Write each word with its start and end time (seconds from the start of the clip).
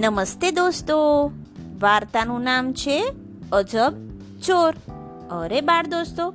નમસ્તે 0.00 0.50
દોસ્તો. 0.50 0.96
વાર્તાનું 1.78 2.42
નામ 2.42 2.72
છે 2.72 3.12
અજબ 3.52 3.94
ચોર. 4.40 4.74
અરે 5.30 5.60
બાળ 5.60 5.86
દોસ્તો, 5.86 6.34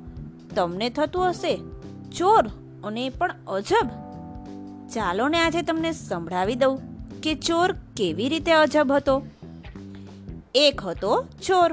તમને 0.56 0.90
થતું 0.90 1.30
હશે 1.30 1.56
ચોર 2.16 2.46
અને 2.84 3.08
પણ 3.08 3.34
અજબ? 3.46 3.88
ચાલો 4.88 5.28
ને 5.28 5.38
આજે 5.38 5.62
તમને 5.62 5.92
સંભળાવી 5.92 6.54
દઉં 6.54 6.80
કે 7.22 7.34
ચોર 7.34 7.72
કેવી 7.72 8.28
રીતે 8.28 8.52
અજબ 8.52 8.92
હતો. 8.92 9.22
એક 10.54 10.80
હતો 10.80 11.24
ચોર. 11.46 11.72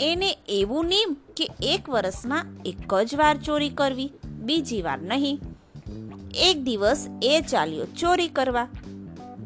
એને 0.00 0.38
એવું 0.48 0.84
નિયમ 0.84 1.16
કે 1.36 1.50
એક 1.62 1.88
વર્ષમાં 1.88 2.46
એક 2.66 2.94
જ 2.94 3.14
વાર 3.14 3.36
ચોરી 3.36 3.68
કરવી, 3.68 4.12
બીજી 4.24 4.82
વાર 4.82 5.02
નહીં. 5.02 5.40
એક 6.34 6.64
દિવસ 6.64 7.08
એ 7.22 7.40
ચાલ્યો 7.40 7.84
ચોરી 7.84 8.28
કરવા. 8.28 8.68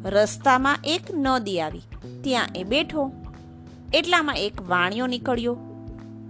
રસ્તામાં 0.05 0.77
એક 0.83 1.01
નદી 1.13 1.61
આવી. 1.61 1.81
ત્યાં 2.23 2.47
એ 2.55 2.63
બેઠો. 2.63 3.11
એટલામાં 3.93 4.35
એક 4.35 4.69
વાણિયો 4.69 5.07
નીકળ્યો. 5.07 5.57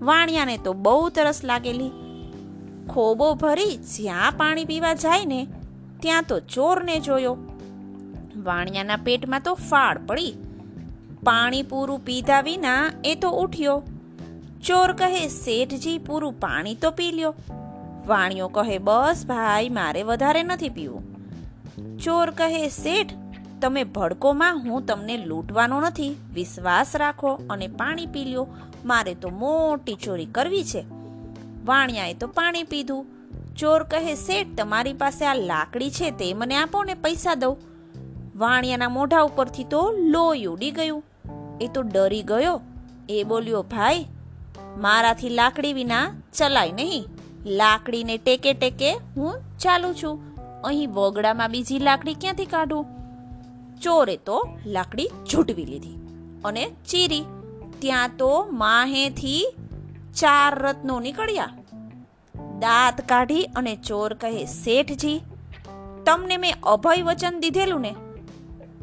વાણિયાને 0.02 0.58
તો 0.58 0.74
બહુ 0.74 1.10
તરસ 1.10 1.44
લાગેલી. 1.44 1.92
ખોબો 2.90 3.34
ભરી 3.34 3.78
જ્યાં 3.78 4.32
પાણી 4.32 4.66
પીવા 4.66 4.94
જાય 4.94 5.26
ને, 5.26 5.48
ત્યાં 6.02 6.24
તો 6.24 6.40
ચોરને 6.40 7.00
જોયો. 7.00 7.38
વાણિયાના 8.44 8.96
પેટમાં 8.96 9.42
તો 9.42 9.54
ફાળ 9.54 9.98
પડી. 9.98 10.34
પાણી 11.24 11.64
પૂરું 11.64 12.00
પીધા 12.00 12.42
વિના 12.42 12.92
એ 13.06 13.16
તો 13.16 13.30
ઉઠ્યો. 13.30 13.84
ચોર 14.66 14.92
કહે, 14.92 15.28
શેઠજી, 15.28 15.98
પૂરું 15.98 16.40
પાણી 16.40 16.76
તો 16.76 16.92
પી 16.92 17.12
લ્યો. 17.12 17.36
વાણિયો 18.08 18.48
કહે, 18.48 18.78
બસ 18.78 19.26
ભાઈ, 19.28 19.70
મારે 19.70 20.04
વધારે 20.04 20.44
નથી 20.44 20.70
પીવું. 20.70 21.04
ચોર 21.98 22.30
કહે, 22.30 22.70
શેઠ 22.70 23.23
તમે 23.64 23.84
ભડકોમાં 23.84 24.60
હું 24.60 24.86
તમને 24.86 25.18
લૂંટવાનો 25.18 25.82
નથી. 25.82 26.16
વિશ્વાસ 26.34 26.96
રાખો 26.96 27.40
અને 27.50 27.68
પાણી 27.68 28.06
પી 28.06 28.26
લ્યો. 28.26 28.48
મારે 28.86 29.14
તો 29.14 29.30
મોટી 29.30 29.96
ચોરી 29.96 30.26
કરવી 30.26 30.64
છે. 30.64 30.86
વાણિયાએ 31.66 32.14
તો 32.14 32.28
પાણી 32.28 32.64
પીધું. 32.64 33.06
ચોર 33.56 33.84
કહે, 33.84 34.16
શેઠ, 34.16 34.48
તમારી 34.58 34.94
પાસે 34.94 35.26
આ 35.26 35.34
લાકડી 35.34 35.92
છે, 35.92 36.12
તે 36.12 36.34
મને 36.34 36.56
આપો 36.56 36.84
ને 36.84 36.94
પૈસા 36.94 37.36
દઉં. 37.36 37.58
વાણિયાના 38.36 38.90
મોઢા 38.90 39.22
ઉપરથી 39.22 39.64
તો 39.64 39.92
લોહી 39.92 40.46
ઉડી 40.46 40.72
ગયું. 40.72 41.04
એ 41.62 41.68
તો 41.68 41.82
ડરી 41.82 42.24
ગયો. 42.24 42.62
એ 43.10 43.24
બોલ્યો, 43.24 43.62
ભાઈ, 43.62 44.06
મારાથી 44.78 45.30
લાકડી 45.30 45.74
વિના 45.74 46.12
ચલાય 46.38 46.72
નહીં. 46.72 47.06
લાકડીને 47.46 48.18
ટેકે 48.18 48.54
ટેકે 48.54 48.94
હું 48.94 49.34
ચાલું 49.60 49.96
છું. 49.96 50.20
અહીં 50.64 50.92
વગડામાં 50.92 51.52
બીજી 51.52 51.80
લાકડી 51.80 52.14
ક્યાંથી 52.14 52.46
કાઢું? 52.46 53.03
ચોરે 53.82 54.18
તો 54.18 54.50
લાકડી 54.66 55.10
ઝૂંટવી 55.32 55.66
લીધી 55.66 55.96
અને 56.46 56.72
ચીરી. 56.90 57.26
ત્યાં 57.80 58.10
તો 58.18 58.48
માહેથી 58.52 59.56
ચાર 60.16 60.60
રત્નો 60.60 61.00
નીકળ્યા. 61.00 61.50
દાંત 62.60 63.02
કાઢી 63.02 63.44
અને 63.56 63.76
ચોર 63.76 64.14
કહે, 64.14 64.46
શેઠજી, 64.46 65.22
તમને 66.06 66.38
મેં 66.38 66.54
અભય 66.64 67.04
વચન 67.04 67.40
દીધેલું 67.40 67.82
ને? 67.82 67.96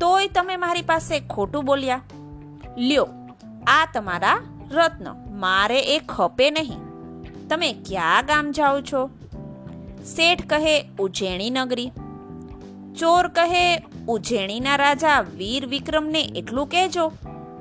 તોય 0.01 0.29
તમે 0.29 0.57
મારી 0.57 0.83
પાસે 0.83 1.21
ખોટું 1.21 1.65
બોલ્યા. 1.65 2.03
લ્યો, 2.79 3.09
આ 3.67 3.89
તમારા 3.95 4.41
રત્ન. 4.71 5.39
મારે 5.39 5.81
એ 5.81 5.99
ખપે 5.99 6.51
નહીં. 6.51 6.79
તમે 7.49 7.73
ક્યાં 7.73 8.27
ગામ 8.27 8.51
જાઓ 8.51 8.81
છો? 8.81 9.11
શેઠ 10.05 10.47
કહે 10.47 10.91
ઉજ્જૈણી 10.99 11.51
નગરી. 11.51 11.91
ચોર 12.99 13.27
કહે 13.29 13.77
ઉજ્જૈણીના 14.11 14.77
રાજા 14.77 15.21
વીર 15.37 15.67
વિક્રમને 15.67 16.23
એટલું 16.37 16.67
કહેજો, 16.67 17.07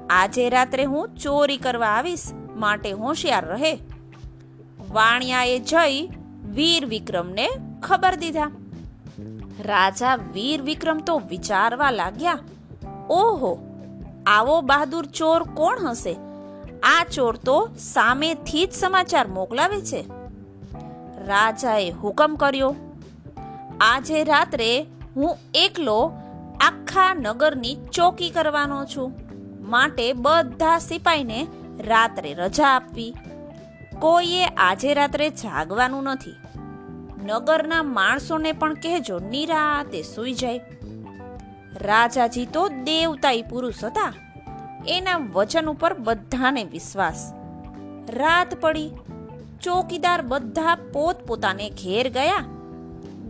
આજે 0.10 0.50
રાત્રે 0.50 0.84
હું 0.84 1.16
ચોરી 1.16 1.58
કરવા 1.58 1.88
આવીશ, 1.88 2.26
માટે 2.56 2.92
હોશિયાર 2.92 3.46
રહે. 3.46 3.74
વાણિયાએ 4.92 5.60
જઈ 5.60 6.00
વીર 6.54 6.86
વિક્રમને 6.86 7.48
ખબર 7.84 8.16
દીધા. 8.16 8.52
રાજા 9.66 10.16
વીર 10.16 10.62
વિક્રમ 10.62 11.00
તો 11.00 11.18
વિચારવા 11.30 11.92
લાગ્યા, 11.92 12.40
ઓહો, 13.10 13.52
આવો 14.28 14.62
બહાદુર 14.62 15.06
ચોર 15.06 15.44
કોણ 15.54 15.86
હશે? 15.90 16.14
આ 16.84 17.04
ચોર 17.12 17.36
તો 17.46 17.58
સામેથી 17.80 18.66
જ 18.66 18.72
સમાચાર 18.72 19.28
મોકલાવે 19.28 19.82
છે. 19.82 20.02
રાજાએ 21.28 21.90
હુકમ 21.92 22.36
કર્યો, 22.36 22.72
આજે 23.82 24.24
રાત્રે 24.24 24.72
હું 25.16 25.38
એકલો 25.56 26.00
આખા 26.90 27.14
નગરની 27.14 27.78
ચોકી 27.92 28.30
કરવાનો 28.30 28.86
છું. 28.86 29.14
માટે 29.62 30.14
બધા 30.14 30.80
સિપાઈને 30.80 31.48
રાત્રે 31.80 32.34
રજા 32.34 32.68
આપવી. 32.68 33.16
કોઈએ 34.00 34.46
આજે 34.46 34.94
રાત્રે 34.94 35.30
જાગવાનું 35.30 36.04
નથી. 36.04 36.36
નગરના 37.26 37.84
માણસોને 37.84 38.52
પણ 38.52 38.74
કહેજો, 38.74 39.20
નિરાતે 39.20 40.02
સૂઈ 40.02 40.34
જાય. 40.34 40.62
રાજાજી 41.76 42.46
તો 42.46 42.68
દેવતાઈ 42.68 43.42
પુરુષ 43.42 43.84
હતા. 43.84 44.14
એના 44.88 45.18
વચન 45.34 45.66
ઉપર 45.66 45.94
બધાને 45.94 46.64
વિશ્વાસ. 46.64 47.34
રાત 48.10 48.62
પડી. 48.62 48.92
ચોકીદાર 49.62 50.22
બધા 50.22 50.76
પોતપોતાને 50.76 51.70
ઘેર 51.70 52.10
ગયા. 52.10 52.46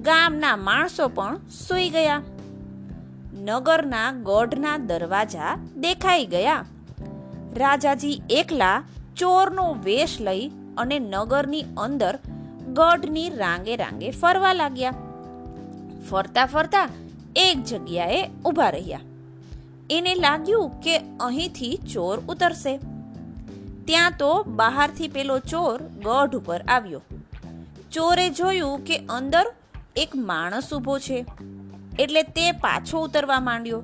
ગામના 0.01 0.55
માણસો 0.55 1.07
પણ 1.07 1.37
સૂઈ 1.37 1.89
ગયા. 1.89 2.21
નગરના 3.39 4.11
ગઢના 4.11 4.77
દરવાજા 4.77 5.57
દેખાઈ 5.77 6.25
ગયા. 6.25 6.65
રાજાજી 7.57 8.21
એકલા 8.29 8.83
ચોરનો 9.17 9.73
વેશ 9.83 10.17
લઈ 10.21 10.47
અને 10.77 10.99
નગરની 10.99 11.61
અંદર 11.61 12.19
ગઢની 12.73 13.29
રાંગે 13.29 13.75
રાંગે 13.75 14.11
ફરવા 14.11 14.53
લાગ્યા. 14.53 14.93
ફરતા 16.09 16.45
ફરતા 16.45 16.89
એક 17.35 17.63
જગ્યાએ 17.63 18.29
ઊભા 18.45 18.69
રહ્યા. 18.69 18.99
એને 19.89 20.15
લાગ્યું 20.15 20.69
કે 20.69 20.97
અહીંથી 20.97 21.79
ચોર 21.93 22.19
ઉતરશે. 22.19 22.77
ત્યાં 23.85 24.11
તો 24.19 24.43
બહારથી 24.43 25.07
પેલો 25.07 25.39
ચોર 25.39 25.81
ગઢ 25.81 26.35
ઉપર 26.35 26.61
આવ્યો. 26.61 27.01
ચોરે 27.91 28.29
જોયું 28.29 28.79
કે 28.79 28.97
અંદર 28.97 29.45
એક 29.95 30.15
માણસ 30.15 30.73
ઊભો 30.73 30.99
છે. 30.99 31.25
એટલે 31.99 32.23
તે 32.23 32.51
પાછો 32.51 32.99
ઉતરવા 32.99 33.39
માંડ્યો. 33.39 33.83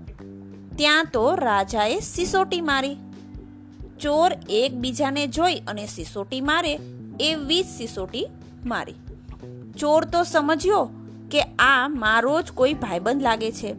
ત્યાં 0.78 1.08
તો 1.14 1.36
રાજાએ 1.36 2.00
સિસોટી 2.00 2.62
મારી. 2.62 2.98
ચોર 4.00 4.32
એકબીજાને 4.50 5.28
જોઈ 5.28 5.56
અને 5.56 5.86
સિસોટી 5.86 6.42
મારે 6.42 6.80
એવી 7.20 7.64
જ 7.64 7.66
સિસોટી 7.66 8.28
મારી. 8.66 8.94
ચોર 9.80 10.06
તો 10.06 10.24
સમજ્યો 10.24 10.90
કે 11.32 11.42
આ 11.42 11.88
મારો 11.88 12.42
જ 12.42 12.52
કોઈ 12.52 12.74
ભાઈબંધ 12.74 13.22
લાગે 13.22 13.52
છે. 13.52 13.76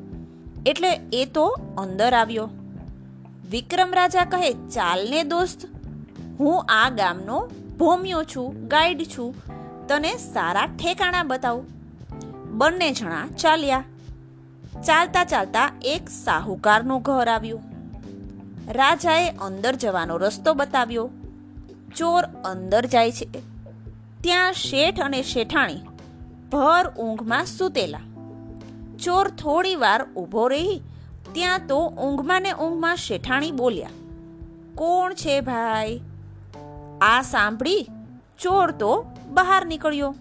એટલે 0.66 1.00
એ 1.12 1.24
તો 1.24 1.46
અંદર 1.78 2.14
આવ્યો. 2.14 2.50
વિક્રમ 3.50 3.94
રાજા 3.94 4.24
કહે, 4.24 4.52
ચાલને 4.52 5.22
દોસ્ત, 5.22 5.66
હું 6.40 6.62
આ 6.62 6.90
ગામનો 6.90 7.50
ભોમ્યો 7.78 8.24
છું, 8.24 8.68
ગાઈડ 8.68 9.02
છું. 9.02 9.34
તને 9.86 10.16
સારા 10.16 10.66
ઠેકાણા 10.66 11.22
બતાવું. 11.22 11.66
બંને 12.58 12.90
જણા 12.92 13.26
ચાલ્યા. 13.26 13.84
ચાલતા 14.86 15.24
ચાલતા 15.24 15.68
એક 15.84 16.10
સાહુકારનું 16.10 17.02
ઘર 17.02 17.28
આવ્યું. 17.28 17.62
રાજાએ 18.72 19.28
અંદર 19.40 19.74
જવાનો 19.74 20.16
રસ્તો 20.16 20.54
બતાવ્યો. 20.54 21.06
ચોર 21.96 22.24
અંદર 22.44 22.86
જાય 22.86 23.12
છે. 23.12 23.26
ત્યાં 24.22 24.52
શેઠ 24.52 25.00
અને 25.00 25.22
શેઠાણી 25.22 25.80
ભર 26.52 26.84
ઊંઘમાં 26.98 27.46
સૂતેલા. 27.46 28.04
ચોર 28.98 29.28
થોડી 29.28 29.74
વાર 29.74 30.00
ઊભો 30.16 30.44
રહી, 30.48 30.76
ત્યાં 31.32 31.66
તો 31.66 31.78
ઊંઘમાં 31.86 32.42
ને 32.42 32.52
ઊંઘમાં 32.52 32.96
શેઠાણી 32.96 33.50
બોલ્યા, 33.52 33.96
કોણ 34.74 35.14
છે 35.14 35.40
ભાઈ? 35.40 35.98
આ 37.02 37.22
સાંભળી, 37.22 37.82
ચોર 38.38 38.70
તો 38.70 38.92
બહાર 39.30 39.66
નીકળ્યો. 39.66 40.12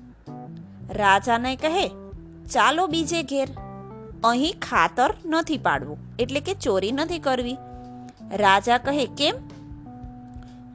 રાજાને 0.91 1.55
કહે, 1.55 1.85
ચાલો 2.51 2.87
બીજે 2.87 3.23
ઘેર. 3.23 3.47
અહીં 4.25 4.59
ખાતર 4.61 5.09
નથી 5.25 5.57
પાડવું, 5.57 5.97
એટલે 6.19 6.39
કે 6.39 6.53
ચોરી 6.53 6.91
નથી 6.91 7.19
કરવી. 7.19 7.57
રાજા 8.33 8.77
કહે, 8.77 9.05
કેમ? 9.17 9.35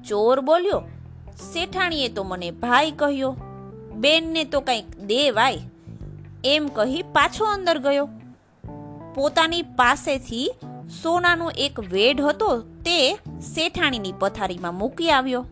ચોર 0.02 0.40
બોલ્યો, 0.40 0.80
શેઠાણીએ 1.52 2.08
તો 2.08 2.24
મને 2.24 2.50
ભાઈ 2.50 2.90
કહ્યો, 2.90 3.32
બેનને 3.94 4.44
તો 4.44 4.60
કંઈક 4.60 4.96
દેવાય. 5.04 5.58
એમ 6.44 6.68
કહી 6.68 7.02
પાછો 7.12 7.44
અંદર 7.44 7.78
ગયો. 7.78 8.08
પોતાની 9.14 9.62
પાસેથી 9.62 10.44
સોનાનો 11.02 11.50
એક 11.58 11.80
વેઢ 11.92 12.20
હતો 12.20 12.50
તે 12.86 12.98
શેઠાણીની 13.54 14.14
પથારીમાં 14.18 14.74
મૂકી 14.74 15.10
આવ્યો. 15.10 15.42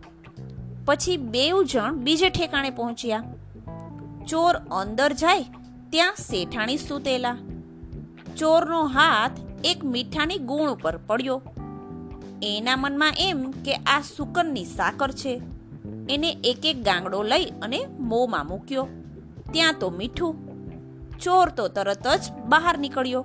પછી 0.84 1.16
બેઉ 1.16 1.64
જણ 1.64 1.98
બીજે 1.98 2.30
ઠેકાણે 2.30 2.70
પહોંચ્યા. 2.70 3.24
ચોર 4.28 4.54
અંદર 4.72 5.12
જાય, 5.12 5.44
ત્યાં 5.90 6.14
શેઠાણી 6.20 6.76
સૂતેલા. 6.78 7.36
ચોરનો 8.38 8.85
હાથ 8.85 9.31
એક 9.64 9.85
મીઠાની 9.85 10.38
ગુણ 10.38 10.70
ઉપર 10.70 10.96
પડ્યો. 10.96 11.43
એના 12.43 12.76
મનમાં 12.76 13.12
એમ 13.19 13.50
કે 13.50 13.75
આ 13.75 14.02
સુકનની 14.17 14.64
સાકર 14.64 15.11
છે. 15.11 15.40
એને 16.11 16.37
એક 16.44 16.67
એક 16.67 16.82
ગાંગડો 16.82 17.23
લઈ 17.23 17.44
અને 17.44 17.87
મોંમાં 17.99 18.46
મૂક્યો. 18.46 18.88
ત્યાં 19.52 19.75
તો 19.81 19.90
મીઠું. 19.90 20.35
ચોર 21.19 21.49
તો 21.49 21.69
તરત 21.69 22.08
જ 22.08 22.32
બહાર 22.46 22.79
નીકળ્યો. 22.79 23.25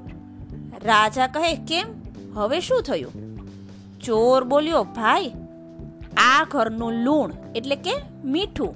રાજા 0.84 1.28
કહે, 1.28 1.56
કેમ? 1.56 1.86
હવે 2.36 2.60
શું 2.60 2.82
થયું? 2.82 3.12
ચોર 4.00 4.44
બોલ્યો, 4.44 4.84
ભાઈ, 4.84 5.32
આ 6.18 6.46
ઘરનું 6.52 6.92
લૂણ 6.92 7.32
એટલે 7.56 7.76
કે 7.76 7.94
મીઠું 8.26 8.76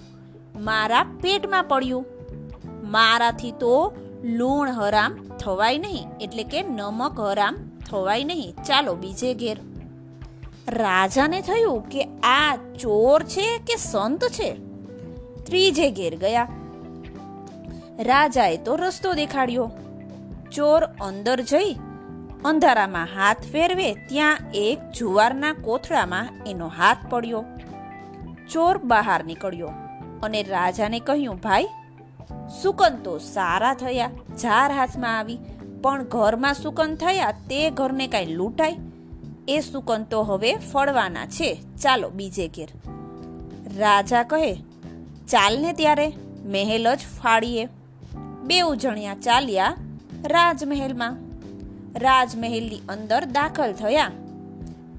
મારા 0.64 1.04
પેટમાં 1.04 1.64
પડ્યું. 1.64 2.06
મારાથી 2.84 3.52
તો 3.52 3.94
લૂણ 4.24 4.70
હરામ 4.70 5.16
થવાય 5.40 5.78
નહીં, 5.78 6.08
એટલે 6.22 6.44
કે 6.44 6.64
નમક 6.64 7.20
હરામ 7.20 7.56
થવાય 7.90 8.24
નહીં. 8.24 8.54
ચાલો 8.64 8.96
બીજે 8.96 9.34
ઘેર. 9.34 9.58
રાજાને 10.70 11.42
થયું 11.42 11.90
કે 11.90 12.04
આ 12.24 12.56
ચોર 12.56 13.24
છે 13.24 13.58
કે 13.58 13.76
સંત 13.76 14.24
છે? 14.24 14.54
ત્રીજે 15.46 15.92
ઘેર 15.92 16.16
ગયા. 16.16 16.48
રાજાએ 18.00 18.58
તો 18.58 18.76
રસ્તો 18.76 19.14
દેખાડ્યો. 19.14 19.72
ચોર 20.52 20.84
અંદર 20.84 21.42
જઈ 21.42 21.74
અંધારામાં 22.46 23.06
હાથ 23.06 23.44
ફેરવે 23.52 23.94
ત્યાં 23.94 24.38
એક 24.54 24.80
જુવારના 24.92 25.54
કોથળામાં 25.54 26.28
એનો 26.48 26.68
હાથ 26.68 26.98
પડ્યો. 27.10 27.46
ચોર 28.50 28.78
બહાર 28.78 29.24
નીકળ્યો 29.24 29.68
અને 30.24 30.44
રાજાને 30.44 31.00
કહ્યું, 31.00 31.36
ભાઈ 31.36 31.68
સુકન 32.64 32.96
તો 33.04 33.18
સારા 33.18 33.74
થયા, 33.74 34.10
ઝાર 34.42 34.72
હાથમાં 34.72 35.20
આવી. 35.20 35.38
પણ 35.82 36.04
ઘરમાં 36.04 36.54
સુકન 36.54 36.96
થયા, 36.96 37.32
તે 37.32 37.70
ઘરને 37.70 38.08
કાંઈ 38.08 38.26
લૂંટાય? 38.26 38.76
એ 39.48 39.60
સુકન 39.60 40.04
તો 40.04 40.24
હવે 40.24 40.56
ફળવાના 40.56 41.26
છે. 41.26 41.64
ચાલો 41.82 42.10
બીજે 42.10 42.48
ઘેર. 42.48 42.68
રાજા 43.78 44.24
કહે, 44.24 44.56
ચાલને 45.28 45.74
ત્યારે 45.74 46.14
મહેલ 46.46 46.96
જ 46.96 46.98
ફાળીએ. 46.98 47.68
બેઉ 48.44 48.76
જણિયા 48.76 49.16
ચાલ્યા 49.16 49.76
રાજમહેલમાં. 50.26 51.18
રાજમહેલની 51.96 52.82
અંદર 52.90 53.26
દાખલ 53.26 53.74
થયા. 53.74 54.12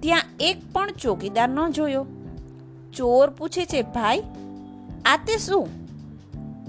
ત્યાં 0.00 0.22
એક 0.40 0.72
પણ 0.72 0.90
ચોકીદાર 0.90 1.48
ન 1.48 1.72
જોયો. 1.72 2.06
ચોર 2.96 3.30
પૂછે 3.30 3.64
છે, 3.64 3.82
ભાઈ, 3.82 4.22
આ 5.04 5.16
તે 5.16 5.38
શું? 5.38 5.77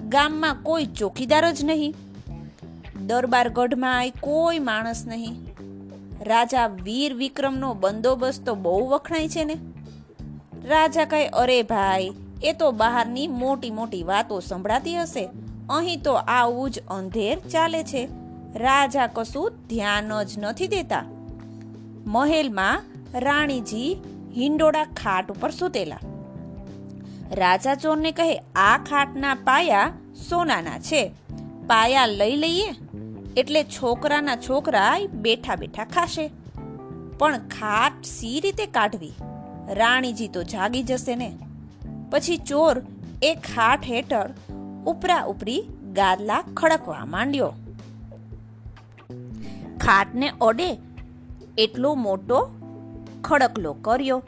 ગામમાં 0.10 0.56
કોઈ 0.64 0.86
ચોકીદાર 0.86 1.52
જ 1.52 1.66
નહીં. 1.66 1.94
દરબારગઢમાં 3.08 4.10
કોઈ 4.20 4.60
માણસ 4.60 5.06
નહીં. 5.08 5.36
રાજા 6.22 6.68
વીર 6.68 7.14
વિક્રમનો 7.14 7.74
બંદોબસ્ત 7.74 8.46
તો 8.46 8.56
બહુ 8.56 8.88
વખણાય 8.88 9.30
છે 9.30 9.44
ને. 9.44 9.58
રાજા 10.66 11.06
કહે, 11.06 11.28
અરે 11.28 11.62
ભાઈ, 11.62 12.12
એ 12.44 12.54
તો 12.54 12.72
બહારની 12.72 13.28
મોટી 13.28 13.72
મોટી 13.72 14.04
વાતો 14.04 14.40
સંભળાતી 14.40 14.98
હશે. 14.98 15.30
અહીં 15.70 16.02
તો 16.04 16.14
આવું 16.14 16.72
જ 16.72 16.80
અંધેર 16.80 17.40
ચાલે 17.40 17.84
છે. 17.84 18.08
રાજા 18.56 19.08
કશું 19.08 19.52
ધ્યાન 19.70 20.24
જ 20.24 20.30
નથી 20.38 20.68
દેતા. 20.68 21.04
મહેલમાં 22.06 22.84
રાણીજી 23.14 23.98
હિંડોળા 24.38 24.84
ખાટ 24.84 25.32
ઉપર 25.32 25.52
સૂતેલા. 25.52 26.00
રાજા 27.32 27.76
ચોરને 27.76 28.12
કહે, 28.12 28.38
આ 28.56 28.78
ખાટના 28.78 29.34
પાયા 29.34 29.94
સોનાના 30.30 30.80
છે. 30.80 31.12
પાયા 31.68 32.06
લઈ 32.06 32.36
લઈએ. 32.36 32.76
એટલે 33.38 33.64
છોકરાના 33.64 34.36
છોકરા 34.36 34.98
બેઠા 35.14 35.56
બેઠા 35.56 35.86
ખાશે. 35.86 36.30
પણ 37.20 37.38
ખાટ 37.38 38.06
સી 38.06 38.40
રીતે 38.40 38.66
કાઢવી? 38.66 39.14
રાણીજી 39.68 40.28
તો 40.28 40.44
જાગી 40.44 40.84
જશે 40.84 41.16
ને. 41.16 41.38
પછી 42.12 42.38
ચોર 42.38 42.82
એ 43.24 43.36
ખાટ 43.36 43.84
હેઠળ 43.84 44.30
ઉપરા 44.86 45.24
ઉપરી 45.24 45.64
ગાદલા 45.94 46.44
ખડકવા 46.58 47.06
માંડ્યો. 47.06 47.54
ખાટને 49.82 50.32
ઓડે 50.42 50.78
એટલો 51.58 51.94
મોટો 51.94 52.50
ખડકલો 53.24 53.74
કર્યો. 53.74 54.24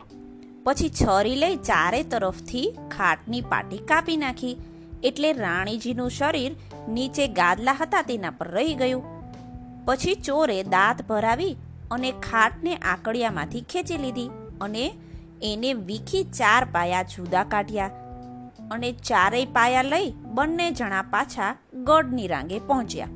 પછી 0.66 0.90
છરી 0.90 1.36
લઈ 1.36 1.56
ચારે 1.56 2.02
તરફથી 2.04 2.68
ખાટની 2.98 3.42
પાટી 3.42 3.78
કાપી 3.78 4.18
નાખી. 4.18 4.58
એટલે 5.04 5.30
રાણીજીનું 5.34 6.10
શરીર 6.10 6.52
નીચે 6.90 7.28
ગાદલા 7.28 7.78
હતા 7.82 8.02
તેના 8.02 8.30
પર 8.30 8.48
રહી 8.48 8.74
ગયું. 8.74 9.04
પછી 9.86 10.16
ચોરે 10.16 10.58
દાંત 10.64 11.02
ભરાવી 11.08 11.56
અને 11.92 12.12
ખાટને 12.12 12.76
આકડિયામાંથી 12.76 13.64
ખેંચી 13.70 13.98
લીધી 13.98 14.30
અને 14.62 14.86
એને 15.44 15.72
વીખી 15.88 16.24
ચાર 16.40 16.64
પાયા 16.66 17.10
જુદા 17.14 17.44
કાઢ્યા 17.44 17.92
અને 18.72 18.92
ચારેય 18.92 19.46
પાયા 19.46 19.82
લઈ 19.82 20.14
બંને 20.36 20.68
જણા 20.72 21.02
પાછા 21.16 21.50
ગઢની 21.90 22.28
રાંગે 22.28 22.60
પહોંચ્યા. 22.60 23.10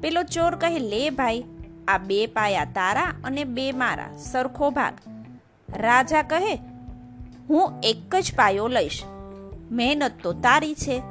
પેલો 0.00 0.22
ચોર 0.22 0.54
કહે, 0.54 0.78
લે 0.78 1.02
ભાઈ, 1.10 1.42
આ 1.88 1.98
બે 1.98 2.20
પાયા 2.26 2.64
તારા 2.64 3.10
અને 3.24 3.44
બે 3.44 3.66
મારા 3.72 4.12
સરખો 4.32 4.70
ભાગ. 4.70 4.94
રાજા 5.76 6.22
કહે, 6.22 6.54
હું 7.50 7.72
એક 7.82 8.16
જ 8.16 8.32
પાયો 8.36 8.68
લઈશ. 8.68 9.02
મહેનત 9.70 10.12
તો 10.22 10.32
તારી 10.32 10.74
છે. 10.74 11.02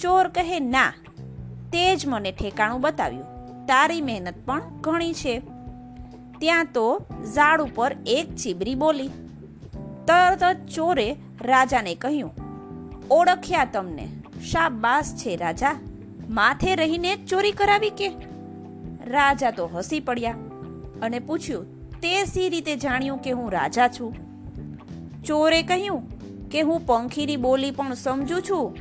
ચોર 0.00 0.28
કહે, 0.28 0.60
ના, 0.60 0.92
તે 1.72 1.96
જ 1.96 2.06
મને 2.06 2.32
ઠેકાણું 2.32 2.80
બતાવ્યું. 2.80 3.24
તારી 3.66 4.00
મહેનત 4.00 4.34
પણ 4.46 4.62
ઘણી 4.80 5.12
છે. 5.12 5.42
ત્યાં 6.38 6.66
તો 6.74 7.06
ઝાડ 7.34 7.60
ઉપર 7.60 7.96
એક 8.06 8.34
ચીબરી 8.34 8.74
બોલી. 8.74 9.08
તરત 10.06 10.66
ચોરે 10.74 11.16
રાજાને 11.42 11.94
કહ્યું, 11.94 12.32
ઓળખ્યા 13.10 13.64
તમને 13.64 14.08
શાબાસ 14.50 15.14
છે 15.16 15.36
રાજા. 15.36 15.74
માથે 16.30 16.74
રહીને 16.74 17.16
ચોરી 17.16 17.52
કરાવી 17.52 17.90
કે? 17.90 18.08
રાજા 19.06 19.50
તો 19.50 19.66
હસી 19.66 20.00
પડ્યા 20.00 20.32
અને 21.02 21.18
પૂછ્યું 21.18 21.75
તે 22.06 22.24
સી 22.24 22.48
રીતે 22.48 22.76
જાણ્યું 22.76 23.18
કે 23.18 23.30
હું 23.30 23.52
રાજા 23.52 23.88
છું. 23.88 24.14
ચોરે 25.24 25.62
કહ્યું 25.62 26.02
કે 26.48 26.60
હું 26.60 26.86
પંખીની 26.86 27.36
બોલી 27.36 27.70
પણ 27.70 27.94
સમજું 27.94 28.42
છું. 28.42 28.76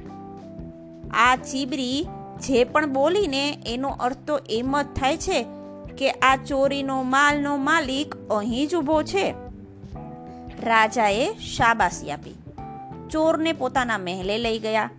આ 1.13 1.35
ચીબરી 1.35 2.07
જે 2.47 2.63
પણ 2.63 2.93
બોલીને 2.93 3.57
એનો 3.65 3.89
અર્થ 3.89 4.17
તો 4.27 4.39
એમ 4.49 4.81
જ 4.81 4.85
થાય 4.85 5.17
છે 5.17 5.45
કે 5.97 6.11
આ 6.11 6.35
ચોરીનો 6.35 7.03
માલનો 7.03 7.57
માલિક 7.57 8.15
અહીં 8.15 8.67
જ 8.67 8.75
ઊભો 8.75 9.03
છે. 9.03 9.33
રાજાએ 10.63 11.33
શાબાશી 11.33 12.11
આપી. 12.11 12.35
ચોરને 13.09 13.53
પોતાના 13.53 13.97
મહેલે 13.97 14.37
લઈ 14.37 14.59
ગયા. 14.59 14.89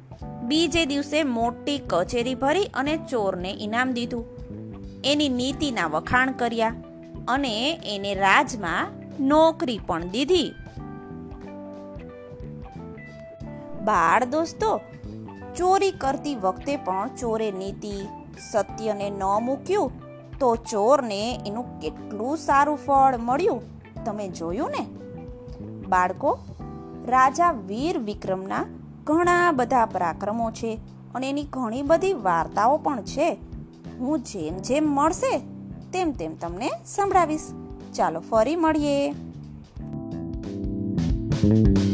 બીજે 0.43 0.87
દિવસે 0.87 1.23
મોટી 1.23 1.79
કચેરી 1.87 2.35
ભરી 2.35 2.65
અને 2.75 2.97
ચોરને 2.97 3.51
ઇનામ 3.51 3.93
દીધું. 3.93 4.25
એની 5.05 5.29
નીતિના 5.29 5.87
વખાણ 5.87 6.33
કર્યા. 6.33 6.75
અને 7.29 7.81
એને 7.85 8.15
રાજમાં 8.15 8.93
નોકરી 9.21 9.81
પણ 9.87 10.03
દીધી. 10.03 10.55
બાળ 13.85 14.25
દોસ્તો, 14.25 14.81
ચોરી 15.57 15.91
કરતી 15.91 16.35
વખતે 16.35 16.77
પણ 16.77 17.09
ચોરે 17.09 17.53
નીતિ, 17.53 18.09
સત્યને 18.53 19.11
ન 19.11 19.25
મૂક્યું, 19.43 19.93
તો 20.39 20.57
ચોરને 20.57 21.41
એનું 21.47 21.81
કેટલું 21.81 22.37
સારું 22.37 22.77
ફળ 22.77 23.17
મળ્યું, 23.17 23.63
તમે 24.05 24.29
જોયું 24.29 24.71
ને? 24.71 24.87
બાળકો, 25.89 26.39
રાજા 27.07 27.51
વીર 27.51 27.99
વિક્રમના 27.99 28.67
ઘણા 29.05 29.53
બધા 29.53 29.87
પરાક્રમો 29.87 30.51
છે, 30.51 30.81
અને 31.15 31.29
એની 31.29 31.43
ઘણી 31.43 31.83
બધી 31.83 32.13
વાર્તાઓ 32.13 32.77
પણ 32.77 33.03
છે. 33.03 33.37
હું 33.99 34.19
જેમ 34.21 34.59
જેમ 34.59 34.89
મળશે 34.89 35.56
તેમ 35.97 36.13
તેમ 36.13 36.37
તમને 36.37 36.71
સંભળાવીશ. 36.87 37.41
ચાલો 37.95 38.21
ફરી 38.21 38.57
મળીએ. 38.57 39.15
thank 41.43 41.79
you 41.79 41.86